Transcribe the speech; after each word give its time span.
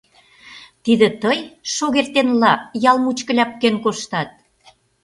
Тиде 0.83 1.07
тый 1.21 1.39
шогертенла 1.75 2.53
ял 2.89 2.97
мучко 3.03 3.31
ляпкен 3.37 3.75
коштат? 3.83 4.29